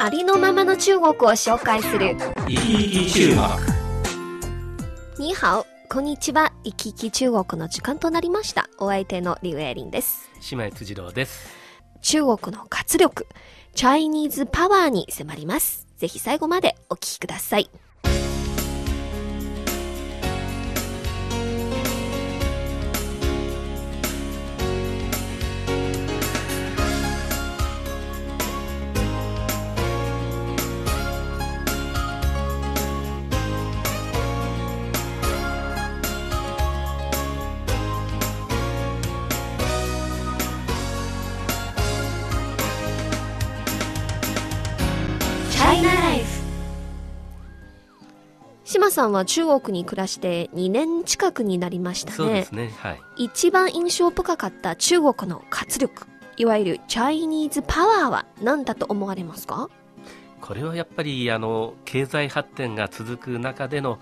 [0.00, 2.16] ありのままの中国を紹介する。
[2.46, 3.28] 生き生き中
[5.18, 5.28] 国。
[5.28, 6.52] に好こんにちは。
[6.62, 8.70] 生き生き中国の時間となりました。
[8.78, 10.30] お相手のリュウエリンです。
[10.52, 11.48] 姉妹辻郎です。
[12.00, 13.26] 中国の活力
[13.74, 15.88] チャイニーズパワーに迫ります。
[15.98, 17.68] ぜひ最後までお聞きください
[48.98, 52.16] さんは中国に暮らして2年近くになりましたね。
[52.16, 52.72] そうですね。
[52.78, 53.00] はい。
[53.16, 59.70] 一番印象深かった中国の活力いわゆるチャイニーズパワーは何だと思われますか？
[60.40, 64.00] これはやっぱりあの経済発展が続く中での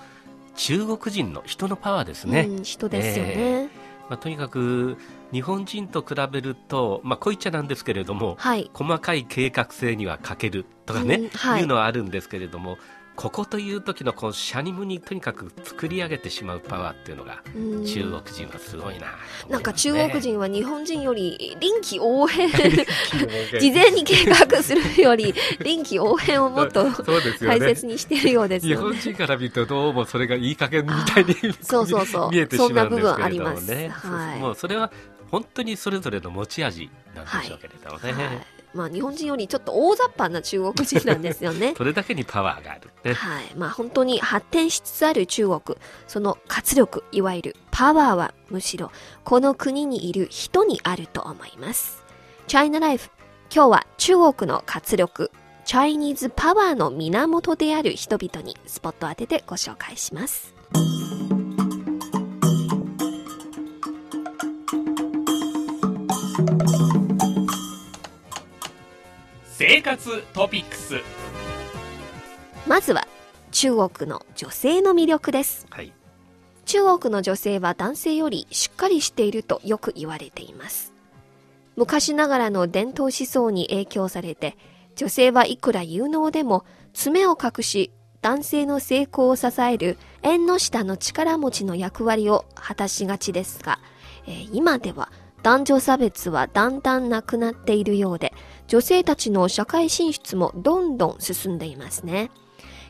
[0.55, 3.69] 中国人の人のパワーですね、うん、人ですよね、え
[4.09, 4.97] まあ、とにかく
[5.31, 8.71] 日本人と比べると、まあ、こういっちゃなんですけれどもはい。
[8.73, 11.61] 細かい計画性には欠けるとかね、うんはい。
[11.61, 12.79] いうのはあるんですけれども
[13.17, 17.85] ここという時のこのシャニムにとにかく作り上げてしまうパワーっていうのがうん。
[17.87, 19.07] 中国人はすごいな。
[19.41, 22.51] と思ないんか中国人は日本人より臨機応変。
[22.53, 22.85] 人
[23.59, 26.85] 事前に計画するより臨機応変をもっと
[27.45, 27.75] 大ね。
[27.75, 28.77] 切にしているようですね。
[28.77, 32.31] 本人から見るとどうもそれがいい加減みたいにそうそうそう。
[32.31, 33.89] 見えてしまうんですけれどもね。
[33.89, 34.39] はい。
[34.41, 34.93] もうそれは
[35.31, 38.13] 本当にそれぞれの持ち味なんでしょうけれどもね。
[38.13, 43.15] はいまあ日本人よりちょっと大雑把な中国人なんですよねそれだけにパワーがある、ね。
[43.15, 43.45] はい。
[43.57, 45.61] まあ本当に発展しつつある中国、
[46.07, 48.91] その活力、いわゆるパワーはむしろ
[49.25, 52.03] この国にいる人にあると思います。
[52.47, 53.11] チャイナライフ、
[53.53, 55.31] 今日は中国の活力、
[55.65, 60.55] チャイニーズパワーの源である人々にスポットを当ててご紹介します。
[69.59, 70.97] 生活トピックス。
[72.67, 73.09] まずは
[73.53, 75.67] 中国の女性の魅力です。
[75.71, 75.95] はい。
[76.67, 80.93] 中国の女性は男性よりしっかりしているとよく言われています。
[81.75, 84.59] 昔ながらの伝統思想に影響されて、
[84.95, 87.91] 女性はいくら有能でも爪を隠し、
[88.21, 93.79] 男性の成功を支える縁の下の力持ちの役割を果たしがちですが、
[94.27, 95.11] えー今では
[95.47, 98.33] 男女差別はだんだんなくなっているようで、
[98.67, 102.33] 女性たちの社会進出もどんどん進んでいますね。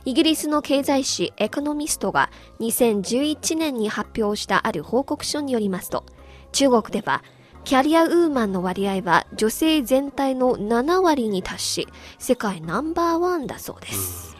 [0.06, 2.30] イギリスの経済誌エコノミストが
[2.60, 6.06] 2011年に発表したある報告書によりますと、
[6.52, 7.22] 中国では
[7.64, 11.88] キャリアウーマンの割合は女性全体の7割に達し、
[12.18, 14.34] 世界ナンバーワンだそうです。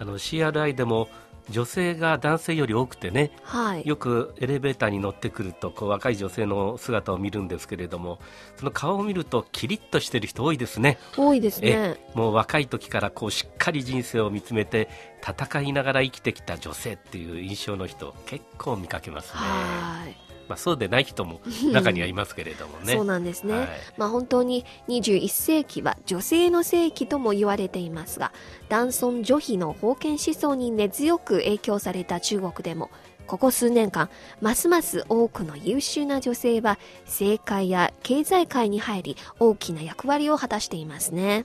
[0.00, 1.08] あの CRI でも
[1.50, 3.86] 女性が男性より多くてね、はい。
[3.86, 8.18] よくエレベーターに乗ってくるとこう若い女性の姿を見るんですけれども、
[8.56, 10.98] その顔を見るとキリッとしてる人多いですね。
[11.16, 11.96] 多いですねえ。
[12.14, 14.88] もう若い時からこうしっかり人生を見つめて
[15.22, 20.27] 戦いながら生きてきた女性っていう印象の人結構見かけますね、はい。
[20.48, 21.40] まあ、そうでない人も
[21.72, 23.58] 中にはいますけれどもねそうなんですね。
[23.58, 28.32] はいまあ本当に21世紀は女性の世紀とも言われていますが、
[28.68, 32.90] 男尊女卑の封建思想に根強く影響された中国でも、
[33.26, 34.08] ここ数年間、
[34.40, 41.44] ますます多くの優秀な女性は政界や経済界に入り、大きな役割を果たしていますね。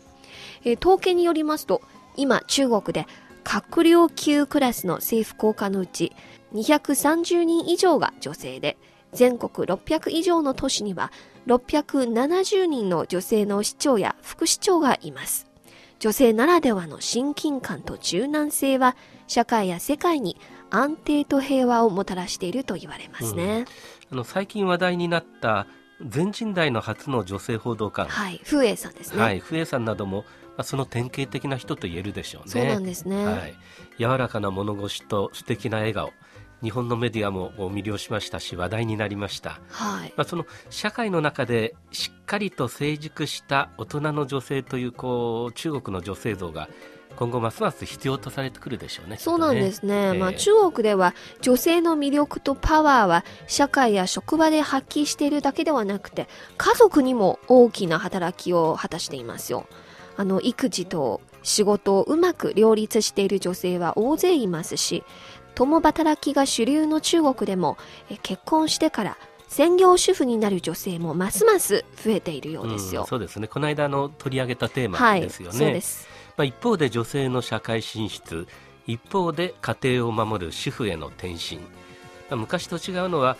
[0.64, 1.82] えー統計によりますと、
[2.16, 3.08] 今中国で
[3.44, 6.14] 閣僚級クラスの政府高官のうち
[6.54, 8.78] 230人以上が女性で、
[9.14, 11.12] 全国600以上の都市には
[11.48, 15.48] 670人の女性の市長や副市長がいます。
[16.00, 20.38] 女性ならではの親近感と柔軟性は社会や世界に
[20.70, 23.66] 安定と平和をもたらしていると言われますね。
[24.12, 25.68] あの最近話題になった
[26.06, 29.22] 全人代の初の女性報道官、はい、風英さんですね。
[29.22, 30.26] はい、ふえさんなども、ま
[30.58, 32.50] あ、その典型的な人と言えるでしょうね。
[32.50, 33.26] そうなんですね。
[33.26, 33.56] はい、
[33.98, 36.12] 柔らかな物腰と素敵な笑顔
[36.64, 40.14] 日本のメディアも魅了しましたし話題になりました、はい。
[40.16, 46.68] まあ、その社会の中でしっかかりと成熟した大人の女性というこう中国の女性像が
[47.16, 49.18] 今後ますます必要とされてくるでしょうね。
[49.18, 49.94] そうなんですね。
[49.94, 56.28] ええまあ中国では女性の魅力とパワーは社会や職場で発揮しているだけではなくて
[56.58, 59.68] 家族にも大きな働きを果たしていますよ。
[60.18, 65.04] あの育児と仕事をうまく両立している女性は大勢いますし
[65.56, 67.78] 共働きが主流の中国でも
[68.10, 69.18] え結婚してから
[69.48, 73.02] 専業主婦になる女性もますます増えているようですよ。
[73.02, 73.48] うんそうですね。
[73.48, 75.58] この間あの取り上げたテーはい、マですよね。
[75.58, 76.08] そうです。
[76.36, 78.48] まあ、一方で女性の社会進出
[78.88, 81.64] 一方で家庭を守る主婦への転身、ま
[82.32, 83.38] あ昔と違うのは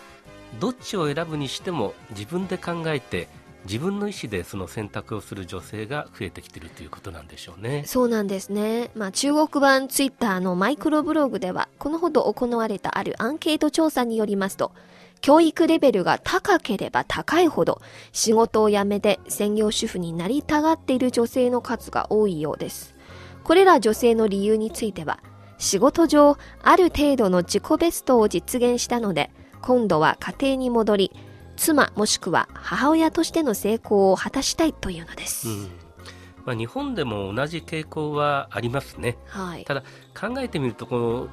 [0.60, 3.28] どっちを選ぶにしても自分で考えて
[3.64, 7.84] 自分の意思でその選択をする女性が増えてきているということなんでしょうね。
[7.86, 8.90] そうなんですね。
[8.94, 14.72] まあ、中国版ツイッターのマイクロブログでは、このほど行われたあるアンケート調査によりますと、
[15.20, 17.80] 教育レベルが高ければ高いほど、
[18.12, 22.94] 仕事を辞めて専業主婦になりたがっている女性の数が多いようです。
[23.42, 25.20] これら女性の理由については、
[25.56, 29.30] 仕事上、ある程度の自己ベストを実現したので、
[29.62, 31.12] 今度は家庭に戻り、
[31.56, 35.48] 妻もしくは母親としての成功を果たしたいというのです。
[35.48, 35.70] うん
[36.44, 39.16] まあ、日本でも同じ傾向はありますね。
[39.26, 39.64] はい。
[39.64, 39.82] ただ
[40.18, 41.28] 考えてみるとこの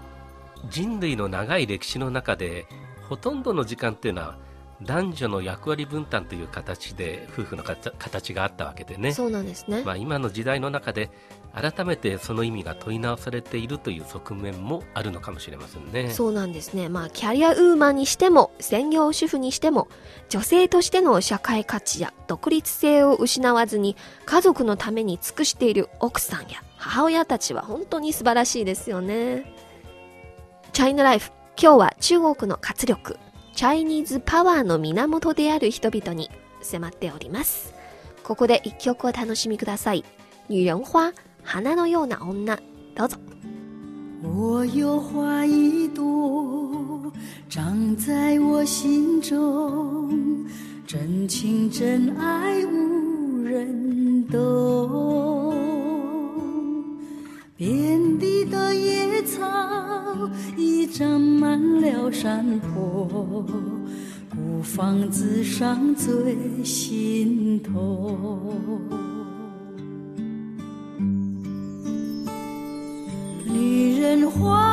[0.69, 2.65] 人類の長い歴史の中で
[3.09, 4.38] ほとんどの時間っていうのは
[4.83, 9.83] 男女の役割分担という形で夫婦の形があったわけでね、そうなんですね。
[9.83, 11.12] まあ、今の時代の中で
[11.53, 16.09] 改めてその意味が問い直されているという側面もあるのかもしれませんね。
[16.09, 16.88] そうなんですね。
[16.88, 19.89] まあ、キャリアウーマンにしても、専業主婦にしても、
[20.30, 29.53] 女性としての社会価値や独立性を失わずに、家族のために尽くしている奥さんや母親たちは本当に素晴らしいですよね。
[30.74, 31.31] チャイナライフ、
[31.62, 33.19] 今日は中国の活力、
[33.53, 36.31] チャイニーズパワーの源である人々に
[36.62, 37.74] 迫っております。
[38.24, 40.06] ここで一曲を楽しみください。
[40.50, 42.58] 女人花、 花のような女、
[42.94, 43.17] どうぞ。
[44.23, 47.12] 我有花一朵，
[47.49, 50.44] 长在我心中，
[50.87, 55.55] 真情真爱无人懂。
[57.56, 59.40] 遍地的野草
[60.56, 63.44] 已长满了山坡，
[64.34, 68.52] 孤芳自赏最心痛。
[73.62, 74.70] 女人花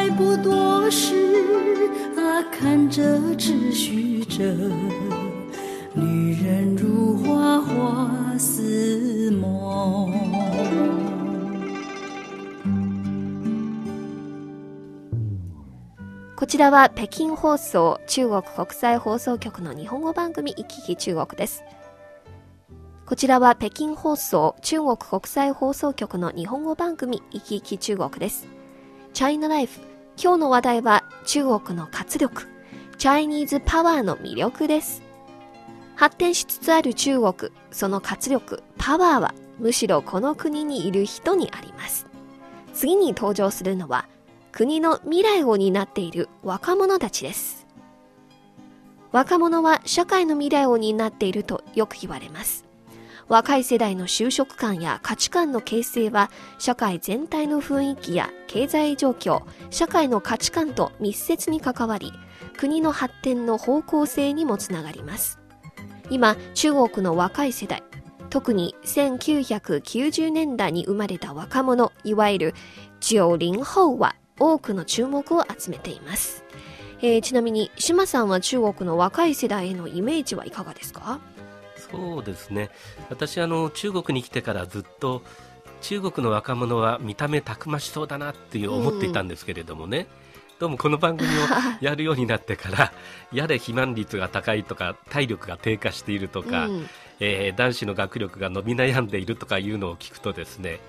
[0.00, 1.14] 花开不多时，
[2.16, 4.42] 啊，看着只须着。
[5.94, 10.10] 女人如花，花似梦。
[16.34, 21.62] こちらは北京放送中国国際放送局の日本語番組行き来中国です。
[23.04, 28.48] こちらは北京放送中国国際放送局の日本語番組行き来中国です。
[29.12, 29.89] チャイナライフ。
[30.22, 32.46] 今日の話題は中国の活力、
[32.98, 35.02] チャイニーズパワーの魅力です。
[35.96, 42.06] 発展しつつある中国、その活力、パワーはむしろこの国にいる人にあります。
[42.74, 44.06] 次に登場するのは
[44.52, 47.66] 国の未来を担っている若者たちです。
[49.12, 52.69] 若者は社会の未来を担っているとよく言われます。
[53.30, 62.12] 若い世代の就職観や価値観の形成は社会全体の雰囲気や経済状況、社会の価値観と密接に関わり、
[62.58, 65.38] 国の発展の方向性にもつながります。
[66.10, 67.84] 今、中国の若い世代、
[68.30, 72.54] 特に1990年代に生まれた若者、いわゆる
[73.00, 76.44] 90後は多くの注目を集めています。
[77.00, 81.20] えーちなみに、島さんは中国の若い世代へのイメージはいかがですか？
[81.90, 82.70] そうですね。
[83.08, 85.22] 私あの中国に来てからずっと
[85.82, 90.06] 中国の若者は見た目たくましそうだなっていう思っていたんですけれどもね、
[90.58, 91.32] どうもこの番組を
[91.80, 92.92] やるようになってから
[93.32, 96.90] やれ肥満率が高いとか体力が低下しているとか、うん。
[97.22, 100.80] えー男子の学力が伸び悩んでいるとかいうのを聞くとですね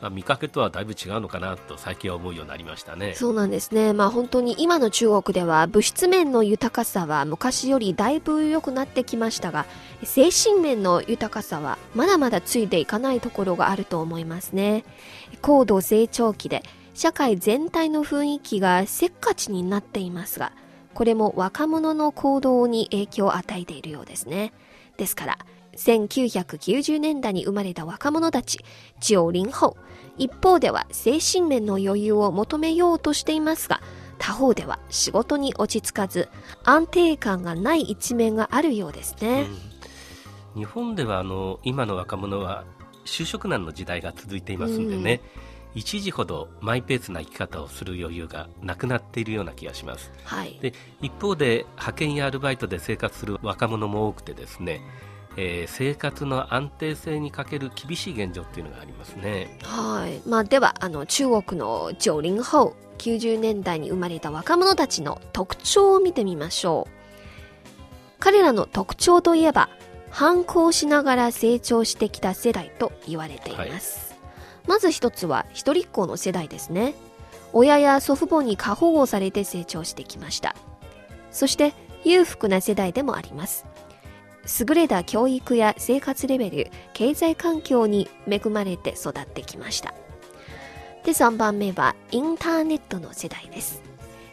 [0.00, 3.14] まあ、見かけとはだいぶ違うのかなと最近は思うようになりましたね。
[3.14, 3.92] そうなんですね。
[3.92, 9.66] まあ本当に今の中国では物質面の豊かさは昔よりだいぶ良くなってきましたが、
[10.02, 14.84] 精神面の豊かさはまだまだついていかないところがあると思いますね。
[15.42, 16.62] 高度成長期で
[16.94, 20.52] 社会全体の雰囲気がせっかちになっていますが、
[20.94, 24.52] これも若者の行動に影響を与えているようですね。
[24.96, 25.38] ですから、
[25.76, 28.64] 1990年代に生まれた若者たち、
[29.00, 29.76] 90後、
[30.18, 33.80] 一方では精神面の余裕を求めようとしていますが、
[34.18, 36.28] 他方では仕事に落ち着かず、
[36.62, 39.46] 安定感がない一面があるようですね。
[40.54, 42.64] うん、日本ではあの今の若者は
[43.04, 45.20] 就職難の時代が続いていますんでね、
[45.74, 54.80] うん、一時ほどマイペースな生き方をする余裕がなくなっているような気がします、はい、で一方で派遣やアルバイトで生活する若者も多くてですね
[55.42, 59.56] えー、生活の安定性に欠ける厳しい現状っていうのがありますね。
[59.62, 60.28] はい。
[60.28, 66.92] まあ、では、あの、中国の90後、90年代に生まれた若者たちの特徴を見てみましょう。
[68.18, 69.70] 彼らの特徴といえば、
[70.10, 74.10] 反抗しながら成長してきた世代と言われています。
[74.10, 76.94] はい、まず一つは、一人っ子の世代ですね。
[77.54, 80.54] 親や祖父母に過保護されて成長してきました。
[81.30, 81.72] そして、
[82.04, 83.64] 裕福な世代でもあります。
[84.46, 89.94] 優れた教育や生活レベル、経済環境に恵まれて育ってきました。
[91.04, 93.82] で、3番目はインターネットの世代です。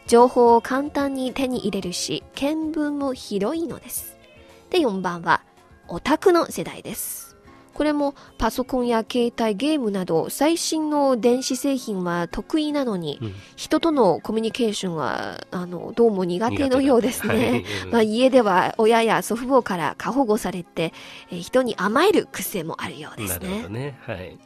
[0.07, 4.17] 情報を簡単に手に入れるし、見聞も広いのです。
[4.69, 5.43] で、4番は
[5.89, 7.26] オタクの世代です。
[7.77, 20.91] これもパソコンや携帯ゲームなど最新の電子製品は得意なのに、うん、人とのコミュニケーションはあのどうも苦手のようですね、はい、 まあ、家では親や祖父母から過保護されて、
[21.29, 23.67] え人に甘える癖もあるようですね。
[23.69, 23.99] ね。
[24.07, 24.39] はい。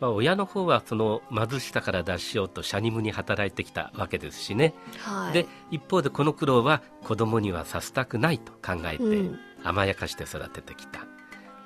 [0.00, 9.30] まあ、親の方はその貧しさから脱しようとしゃにむに働いてきたわけですしね、はい、で一方でこの苦労は子供にはさせたくないと考えて、
[9.62, 11.06] 甘やかして育ててきた。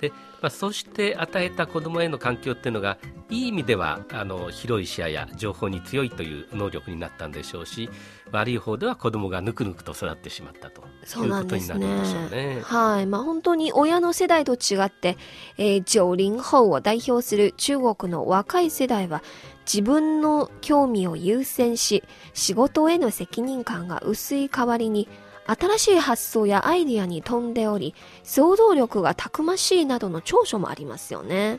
[0.00, 7.90] でまあ、そして与えた子どもへの環境っていうのがいい意味ではあの広い視野や情報に強いという能力になったんでしょうし
[8.31, 12.61] 悪い方では子どもがぬくぬくと育ってしまったということになるんでしょうね。
[12.62, 15.17] はいまあ、本当に親の世代と違って、
[15.57, 19.23] えー、90後を代表する中国の若い世代は
[19.67, 25.09] 自分の興味を優先し仕事への責任感が薄い代わりに
[25.49, 31.59] 新しい発想やアイディアに富んでおり、想像力がたくましいなどの長所もありますよね。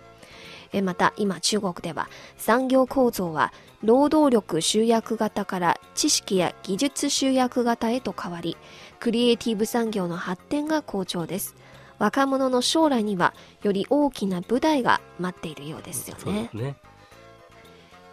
[0.84, 8.58] また今中国では産業構造は労働力集約型から知識や技術集約型へと変わり、
[9.00, 11.55] クリエイティブ産業の発展が好調です。
[11.98, 16.51] 若者の将来にはより大きな舞台が待っているようですよね。
[16.53, 16.75] ね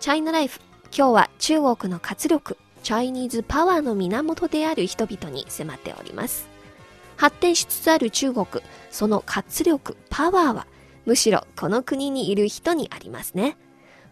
[0.01, 0.61] チャイナライフ、
[0.97, 2.57] 今日は中国の活力、
[2.87, 6.47] チャイニーズパワーの源である人々に迫っております。
[7.17, 8.47] 発展しつつある中国、
[8.93, 10.69] その活力、パワーは、
[11.05, 13.57] むしろこの国にいる人にありますね。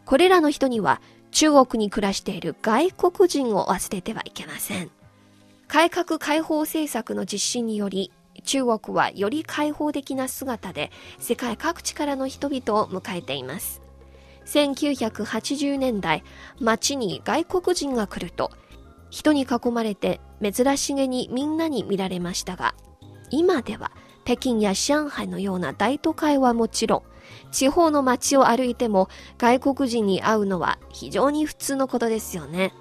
[0.04, 1.00] これらの人には、
[1.31, 4.90] 中国に暮らしている外国人を忘れてはいけません。
[5.69, 8.11] 改革開放政策の実施により、
[8.43, 10.90] 中国はより開放的な姿で
[11.21, 13.85] 世界各地からの人々を迎えています。
[14.47, 16.25] 1980年代、
[16.61, 18.50] 街に外国人が来ると、
[19.14, 22.75] 人に囲まれて珍しげにみんなに見られましたが、
[23.30, 23.92] 今では
[24.25, 27.02] 北京や上海のような大都会はもちろん、
[27.52, 32.75] 地方の街を歩いても外国人に会うのは非常に普通のことですよね。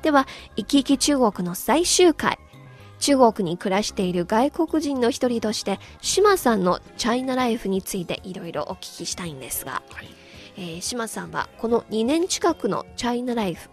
[0.00, 2.38] では、生き生き中国の最終回。
[2.98, 10.08] 中国に暮らしている外国人の一人として、島さんのチャイナライフについていろいろお聞きしたいんですが、はい、
[10.56, 13.68] えー、島さんはこの2年近くのチャイナライフ、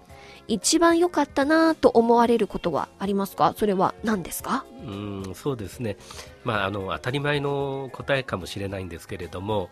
[0.47, 3.53] 一番良かったなと思われることはありますか？
[3.57, 4.65] それは何ですか？
[4.85, 5.97] うんそうですね、
[6.43, 9.69] まあ、あの当たり前の答えかもしれないんですけれども、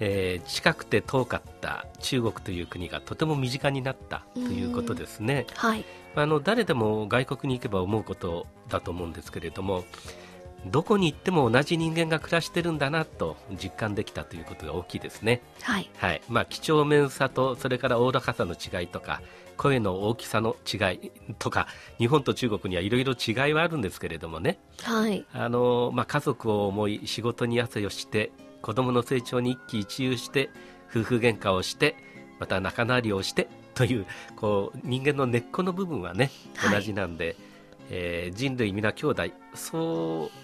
[0.00, 5.46] えー、近くて遠かった中国という国がとても身近になったということですね。
[5.54, 9.84] はい、あの誰でも外国に行けば思うことだと思うんですけれども
[10.66, 15.42] どこに行っても同じ人間が暮らしてるんだなと実感できたということが大きいですね。
[15.60, 15.90] はい。
[15.98, 16.22] はい。
[16.30, 19.20] まあ、几帳面さと、それからおおらかさの違いとか、
[19.56, 21.66] 声の大きさの違いとか
[21.98, 25.24] 日本と中国にはいろいろ違いはあるんですけれどもね、はい。
[25.32, 28.32] あのまあ、家族を思い仕事に汗をして
[28.62, 30.50] 子供の成長に一喜一憂して
[30.90, 31.96] 夫婦喧嘩をして
[32.38, 34.06] また仲直りをしてという
[34.36, 36.30] こう人間の根っこの部分はね
[36.70, 37.36] 同じなんで、はい、
[37.90, 39.22] えー、人類皆兄弟
[39.54, 40.43] そう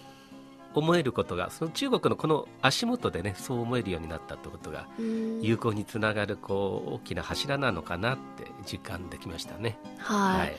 [0.74, 9.78] 思えることがその中国のこの足元でねそう思えるようになったってことがうん友好につながるこう大きな柱なのかなって実感できましたね。
[9.98, 10.56] はい。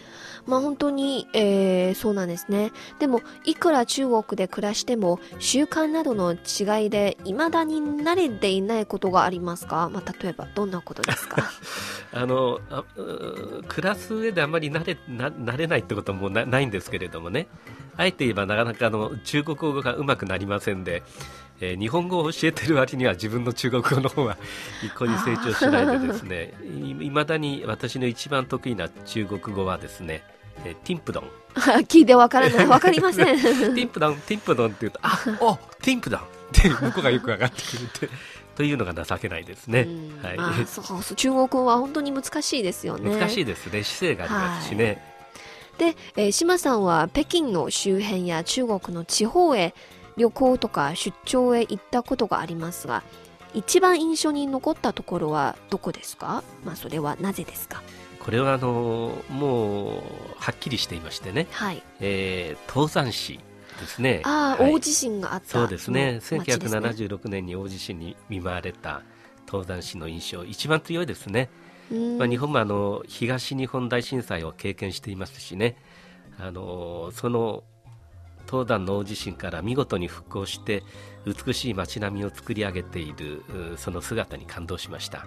[0.47, 2.71] まあ本当に、えーそうなんですね。
[2.99, 9.87] でも、いくら中国で暮らしても、習慣などの違いで、未だに慣れていないことがありますか？
[9.93, 11.43] まあ例えば、どんなことですか？
[12.13, 12.83] あのあ
[13.67, 17.47] 暮らす上であまり慣れな慣れないってこともなないんですけれどもね
[17.97, 21.03] あえて言えばなかなかあの中国語がうまくなりませんで、
[21.59, 24.37] えー日本語を教えてる割には自分の中国語の方は
[24.83, 30.23] 一向に成長しないでですねいいまだに私の一番得意な中国語はですね、
[30.65, 31.23] えーティンプドン
[31.87, 32.67] 聞いてわからない。
[32.67, 33.25] わかりません。
[33.25, 38.09] ティンプドンティンプドンって言うとあおティンプドンって向こうがよく上がってくるって
[38.55, 40.23] というのが情けないですね、うん。
[40.23, 43.17] はい、まあそうそう中国語は本当に難しいですよね。
[43.17, 43.83] 難しいですね。
[43.83, 45.10] 姿勢がありますしね、
[45.81, 49.73] で、えー、島さんは北京の周辺や中国の地方へ
[50.15, 53.01] 旅行とか出張へ行ったことがありますが、
[53.55, 56.43] 一番印象に残ったところはどこですか？
[56.63, 57.81] まあそれはなぜですか？
[58.19, 60.01] これはあのもう
[60.37, 61.81] はっきりしていましてね、はい。
[61.99, 63.39] えー、東山市
[63.79, 64.21] ですね。
[64.23, 64.73] ああ、はい。
[64.73, 66.19] 大地震があったそうですね。
[66.21, 66.89] 町ですね。
[66.89, 69.01] 1976年に大地震に見舞われた
[69.49, 71.60] 東山市の印象一番強いですね、うん
[72.17, 75.77] まあ、日本もあの東日本大震災を経験していますしね。
[76.39, 77.63] あのその
[78.49, 80.83] 東山の大地震から見事に復興して
[81.25, 83.43] 美しい街並みを作り上げている
[83.73, 85.25] うその姿に感動しました。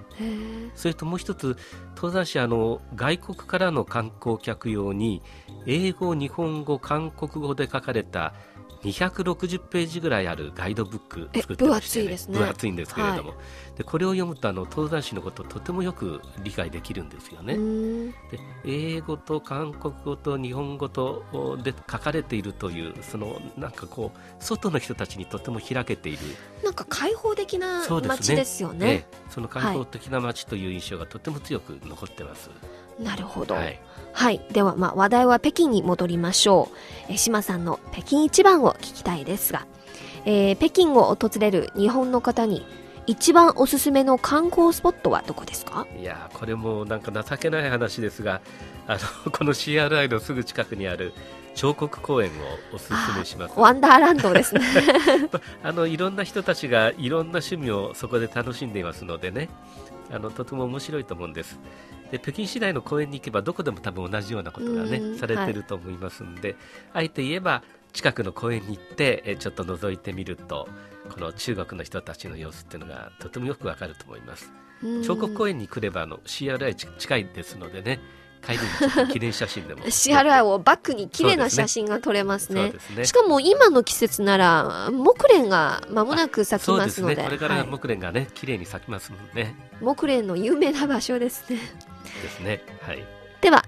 [0.74, 1.56] それともう一つ
[1.94, 5.22] 登山市あの外国からの観光客用に
[5.66, 8.34] 英語、日本語、韓国語で書かれた
[8.84, 12.38] 260ページぐらいあるガイドブック作ってまして、え分厚いですね。
[12.38, 13.34] 分厚いんですけれども、
[13.76, 17.54] でこれを読むとあの登山市のことをとてもよく理解できるんですよね。
[17.54, 18.10] うん。
[18.10, 18.16] で
[18.64, 26.18] 英語と韓国語と日本語とおで書かれているというそのなんかこう外の人たちにとても開けている。
[26.62, 28.86] なんか開放的な街ですよね。
[28.86, 29.06] ええ。
[29.30, 32.50] その開放的な街という印象がとても強く残ってます。
[32.98, 33.54] なるほど。
[33.54, 33.80] はい
[34.16, 34.40] はい。
[34.52, 36.76] では、まあ、話題は北京に戻りましょう。
[37.08, 39.66] えー、島さんの北京一番を聞きたいですが、
[40.24, 42.64] えー北京を訪れる日本の方に、
[43.08, 45.86] 一番おすすめの観光スポットはどこですか？
[46.00, 48.40] いやーこれもなんか情けない話ですが
[48.86, 49.00] あの
[49.32, 51.12] この CRI のすぐ近くにある
[51.56, 52.32] 彫刻公園を
[52.74, 54.62] おすすめしますワンダーランドですね。
[55.62, 59.48] あのいろんな人たちがいろんな趣味をそこで楽しんでいますのでね
[60.10, 61.58] あのとても面白いと思うんです。
[62.10, 64.90] で北京市内の公園に行けばどこでも多分同じようなことがうん。
[64.90, 66.56] ねされてると思いますんで、
[66.92, 67.62] あえて言えば
[67.92, 70.68] 近くの公園に行ってえちょっと覗いてみると
[71.10, 74.52] この中国の人たちの様子っていうのがとてもよくわかると思います。
[75.04, 78.00] 彫刻公園に来ればあの CRI ち近いですのでね
[78.46, 78.58] 帰り
[79.04, 79.82] に記念写真でも。
[79.86, 82.72] CRI をバックに綺麗な写真が撮れますね。
[82.96, 83.04] ね。
[83.04, 86.90] しかも今の季節なら、木蓮が間もなく咲きそうで。
[86.90, 87.24] すますので、ね。
[87.24, 87.66] これからはい。
[87.66, 89.54] 木蓮がね綺麗に咲きますもんね。
[89.80, 91.58] 木蓮の有名な場所ですね。
[92.22, 92.62] ですね。
[92.82, 93.04] はい。
[93.40, 93.64] では、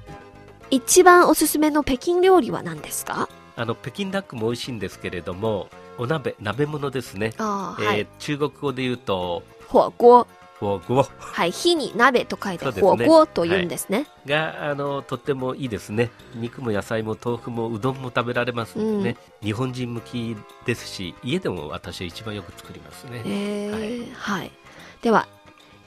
[0.71, 3.29] 一番おすすめの北京料理は何ですか？
[3.57, 8.07] あの北京ダックも美味しいんですけれどもお鍋鍋物ですね、はい。
[8.19, 10.27] 中国語で言うと火锅。
[10.61, 11.51] 火锅はい。
[11.51, 13.05] 火に鍋と書いてそうですね。
[13.07, 14.07] 火锅と言うんですね。
[14.27, 16.11] があのとってもいいですね。
[16.35, 24.51] 肉も野菜も豆腐もうどんも食べられますんでね、日本人向きですし家でも私は一番よく作りますね、えーはい。
[25.03, 25.29] では、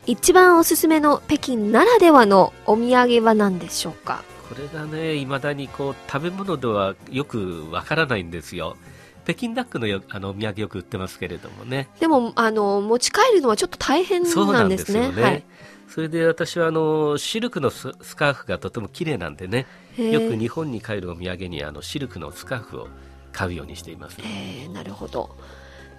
[0.05, 4.23] 一番おすすめの北京ならではのお土産は何でしょうか？
[4.49, 8.77] これがねいまだにこう食べ物ではよくわからないんですよ
[9.25, 15.05] 北京ダックのよあのお土産よく売ってますけれどもねでも、あの、持ち帰るのはちょっと大変そうななんんですね。
[15.05, 15.21] よね。
[15.21, 15.43] はい。
[15.87, 19.65] それで私はあのシルクのススカーフがとても綺麗なんでね、
[19.97, 22.87] よく日本に帰るお土産にあのシルクのスカーフを
[23.31, 24.17] 買うようにしています。
[24.19, 25.35] えーなるほど。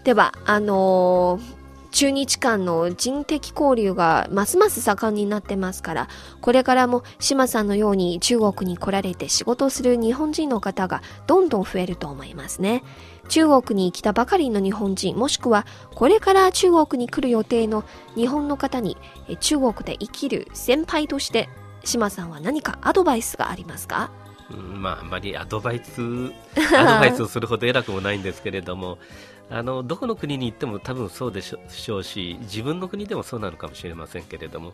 [0.05, 1.61] では、あのー
[1.93, 6.09] 中日間の人的交流がますます盛んになってますから、
[6.41, 12.85] これからも島さんのように中国に来られて仕事をする日本人の方がどんどん増えると思いますね。
[13.31, 15.65] 中国に来たばかりの日本人、もしくは
[15.95, 17.85] これから中国に来る予定の
[18.17, 18.97] 日本の方に
[19.39, 21.49] 中国で生きる先輩として
[21.85, 24.11] 島さんは何かアドバイスがありますか？
[24.51, 26.03] うんまああんまりアドバイス
[26.77, 28.99] アドバイスをするほど偉くもないんですけれども、
[29.49, 34.73] あのどこの国に行っても多分そうでしょうし、自分の国でもそうなのかもしれませんけれども、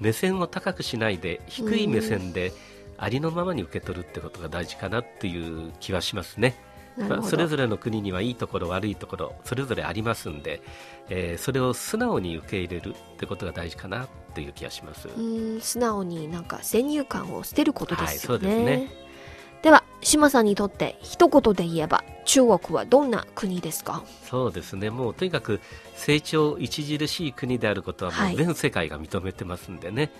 [0.00, 2.54] 目線を高くしないで低い目線で
[2.96, 6.66] ありのままに受け取るってことが大事かなっていう気はしますね。
[7.06, 7.22] まあ。
[7.22, 10.62] それぞれの国にはいいところ悪いところそれぞれありますんで、
[11.08, 15.08] えーそれを素直に受け入れるってことが大事かなという気がします。
[15.08, 18.48] うーん素直になんか先入観を捨てることですよね。
[18.48, 19.08] はいそうですね
[19.60, 24.04] では島さんにとって一言で言えば中国はどんな国ですか？
[24.24, 25.60] そうですねもうとにかく
[25.96, 30.10] 成長著しい国であることはもう全世界が認めてますんでね、はい、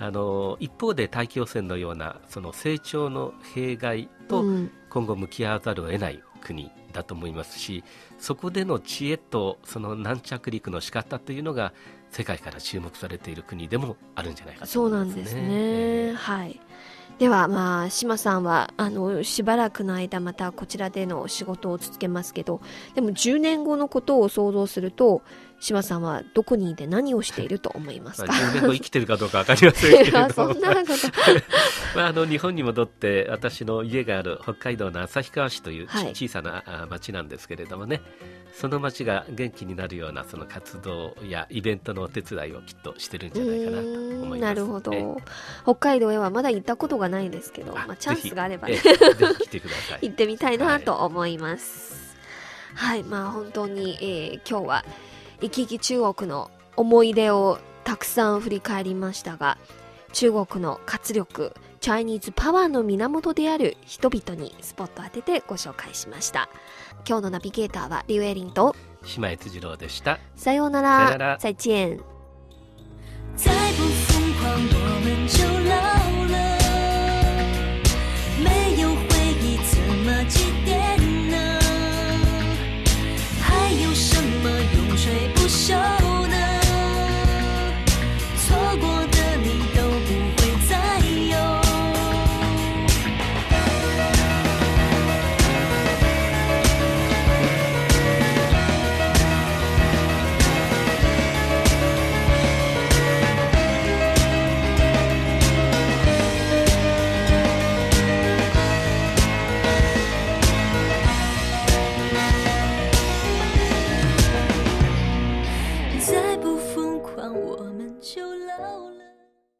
[0.00, 4.44] あの一方で大気汚染のようなその成長の弊害と
[4.90, 7.84] 今後向き合わざるを得ない国だと思いますし、
[8.18, 11.72] そこでの知恵とその軟着陸の仕方というのが
[12.10, 15.24] 世界から注目されている国でもあるんじゃないかと思いますね。
[15.24, 16.60] そうなんですね、えー、はい。
[17.18, 22.60] ではまあ島さんはあのしばらくの間またこちらでの仕事を続けますけど
[22.94, 25.22] でも10年後のことを想像すると
[25.60, 30.30] 島さんはどこにいて何をしていると思いますか？10年後生きてるかどうかわかりませんけれど。
[30.32, 30.92] そんなこと。
[31.96, 38.00] まあ、あの日本に戻って私の家がある北海道の旭川市という、はい、小さな町なんですけれどもね。
[38.52, 44.40] その町が元気になるようなその活動やイベントのお手伝いをきっとしてるんじゃないかなと思います。
[44.40, 45.20] なるほど。
[45.62, 48.80] 北海道へはまだ行ったことがないですけど、あまあ、チャンスがあればね、
[50.02, 52.16] 行ってみたいなと思います。
[52.74, 54.84] はい、はい、まあ本当に、えー、今日は
[55.40, 59.58] 生き生き中国の思い出をたくさん振り返りましたが、
[60.12, 66.48] 中国の活力、チャイニーズパワーの源である人々にスポット当ててご紹介しました。
[67.06, 68.74] 今日のナビゲーターはリュウエリンと
[69.04, 70.18] 島江次郎でした。
[70.34, 71.38] さようなら。
[71.40, 72.00] 再见。
[73.36, 73.84] 再不
[74.42, 74.97] 疯狂